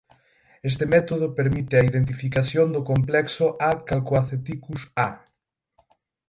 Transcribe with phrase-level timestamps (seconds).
[0.71, 3.71] Este método permite a identificación do complexo "A.
[3.87, 5.07] calcoaceticus–A.